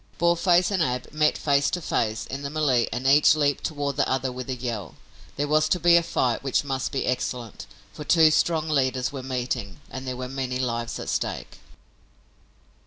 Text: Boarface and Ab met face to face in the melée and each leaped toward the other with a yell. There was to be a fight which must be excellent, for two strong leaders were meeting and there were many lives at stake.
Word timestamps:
Boarface 0.17 0.71
and 0.71 0.81
Ab 0.81 1.09
met 1.13 1.37
face 1.37 1.69
to 1.69 1.79
face 1.79 2.25
in 2.25 2.41
the 2.41 2.49
melée 2.49 2.89
and 2.91 3.05
each 3.05 3.35
leaped 3.35 3.63
toward 3.63 3.97
the 3.97 4.09
other 4.09 4.31
with 4.31 4.49
a 4.49 4.55
yell. 4.55 4.95
There 5.35 5.47
was 5.47 5.69
to 5.69 5.79
be 5.79 5.95
a 5.95 6.01
fight 6.01 6.41
which 6.41 6.63
must 6.63 6.91
be 6.91 7.05
excellent, 7.05 7.67
for 7.93 8.03
two 8.03 8.31
strong 8.31 8.67
leaders 8.67 9.11
were 9.11 9.21
meeting 9.21 9.79
and 9.91 10.07
there 10.07 10.17
were 10.17 10.27
many 10.27 10.57
lives 10.57 10.97
at 10.97 11.07
stake. 11.07 11.59